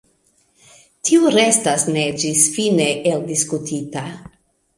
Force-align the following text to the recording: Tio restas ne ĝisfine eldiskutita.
Tio 1.09 1.33
restas 1.35 1.85
ne 1.97 2.07
ĝisfine 2.25 2.89
eldiskutita. 3.13 4.05